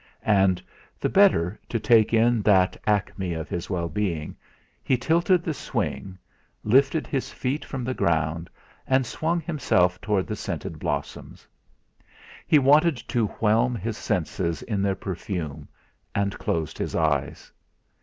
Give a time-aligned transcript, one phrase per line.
[0.25, 0.63] And,
[0.99, 4.35] the better to take in that acme of his well being,
[4.83, 6.17] he tilted the swing,
[6.63, 8.49] lifted his feet from the ground,
[8.87, 11.45] and swung himself toward the scented blossoms.
[12.47, 15.67] He wanted to whelm his senses in their perfume,
[16.15, 17.51] and closed his eyes.